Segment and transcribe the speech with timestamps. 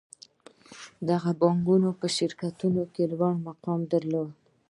[1.07, 4.29] دغو بانکونو په شرکتونو کې لوړ مقام درلود